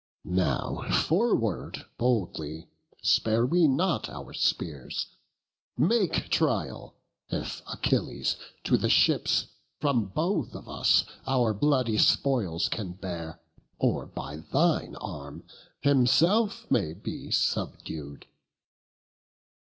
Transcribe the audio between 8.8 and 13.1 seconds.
ships From both of us our bloody spoils can